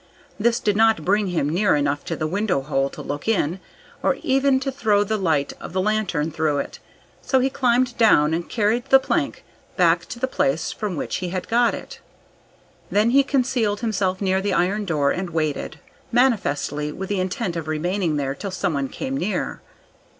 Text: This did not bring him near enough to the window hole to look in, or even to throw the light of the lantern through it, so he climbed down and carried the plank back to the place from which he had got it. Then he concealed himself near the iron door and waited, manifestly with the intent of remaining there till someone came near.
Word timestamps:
This 0.39 0.59
did 0.59 0.75
not 0.75 1.05
bring 1.05 1.27
him 1.27 1.47
near 1.47 1.75
enough 1.75 2.03
to 2.05 2.15
the 2.15 2.25
window 2.25 2.61
hole 2.63 2.89
to 2.89 3.03
look 3.03 3.27
in, 3.27 3.59
or 4.01 4.15
even 4.23 4.59
to 4.61 4.71
throw 4.71 5.03
the 5.03 5.15
light 5.15 5.53
of 5.59 5.73
the 5.73 5.79
lantern 5.79 6.31
through 6.31 6.57
it, 6.57 6.79
so 7.21 7.39
he 7.39 7.51
climbed 7.51 7.95
down 7.99 8.33
and 8.33 8.49
carried 8.49 8.85
the 8.85 8.97
plank 8.97 9.43
back 9.77 10.05
to 10.07 10.17
the 10.17 10.25
place 10.25 10.71
from 10.71 10.95
which 10.95 11.17
he 11.17 11.29
had 11.29 11.47
got 11.47 11.75
it. 11.75 11.99
Then 12.89 13.11
he 13.11 13.21
concealed 13.23 13.81
himself 13.81 14.21
near 14.21 14.41
the 14.41 14.53
iron 14.53 14.85
door 14.85 15.11
and 15.11 15.29
waited, 15.29 15.77
manifestly 16.11 16.91
with 16.91 17.07
the 17.07 17.19
intent 17.19 17.55
of 17.55 17.67
remaining 17.67 18.17
there 18.17 18.33
till 18.33 18.49
someone 18.49 18.89
came 18.89 19.15
near. 19.15 19.61